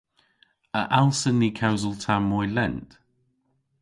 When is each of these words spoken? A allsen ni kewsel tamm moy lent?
A 0.79 0.81
allsen 0.99 1.35
ni 1.39 1.49
kewsel 1.59 1.93
tamm 2.03 2.23
moy 2.29 2.47
lent? 2.55 2.89